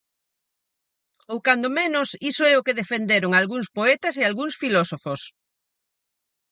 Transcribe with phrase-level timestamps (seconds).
[1.31, 5.21] Ou cando menos iso é o que defenderon algúns poetas e algúns filósofos.